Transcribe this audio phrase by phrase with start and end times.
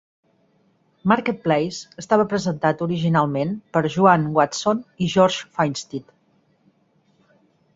[1.11, 6.09] "Marketplace" estava presentat originalment per Joan Watson i George Finstad.